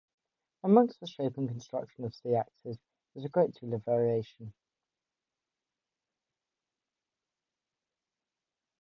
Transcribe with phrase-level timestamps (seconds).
[0.63, 2.75] Amongst the shape and construction of seaxes there
[3.17, 4.51] is a great deal of variation.